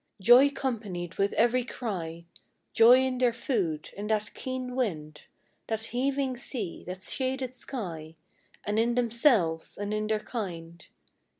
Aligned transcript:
87 0.19 0.25
Joy 0.49 0.53
companied 0.55 1.15
with 1.19 1.31
every 1.33 1.63
cry, 1.63 2.25
Joy 2.73 3.03
in 3.05 3.19
their 3.19 3.31
food, 3.33 3.91
in 3.95 4.07
that 4.07 4.33
keen 4.33 4.75
wind, 4.75 5.25
That 5.67 5.83
heaving 5.83 6.37
sea, 6.37 6.83
that 6.87 7.03
shaded 7.03 7.53
sky, 7.53 8.15
And 8.63 8.79
in 8.79 8.95
themselves, 8.95 9.77
and 9.77 9.93
in 9.93 10.07
their 10.07 10.19
kind. 10.19 10.83